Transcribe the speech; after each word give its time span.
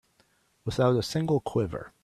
Without 0.65 0.95
a 0.97 1.03
single 1.03 1.39
quiver. 1.41 1.93